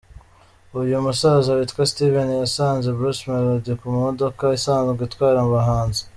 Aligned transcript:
Uyu 0.79 1.03
musaza 1.05 1.49
witwa 1.57 1.83
Steven 1.91 2.29
yasanze 2.43 2.87
Bruce 2.97 3.23
Melodie 3.29 3.75
ku 3.79 3.85
mudoka 3.95 4.43
isanzwe 4.57 5.01
itwara 5.09 5.39
abahanzi. 5.47 6.01